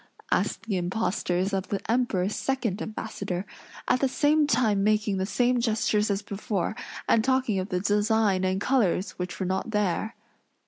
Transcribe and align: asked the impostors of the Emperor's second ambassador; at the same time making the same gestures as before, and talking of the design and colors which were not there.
asked 0.31 0.63
the 0.63 0.77
impostors 0.77 1.53
of 1.53 1.67
the 1.67 1.79
Emperor's 1.87 2.35
second 2.35 2.81
ambassador; 2.81 3.45
at 3.87 3.99
the 3.99 4.07
same 4.07 4.47
time 4.47 4.83
making 4.83 5.17
the 5.17 5.27
same 5.27 5.59
gestures 5.59 6.09
as 6.09 6.23
before, 6.23 6.75
and 7.07 7.23
talking 7.23 7.59
of 7.59 7.69
the 7.69 7.79
design 7.79 8.43
and 8.43 8.59
colors 8.59 9.11
which 9.19 9.39
were 9.39 9.45
not 9.45 9.69
there. 9.69 10.15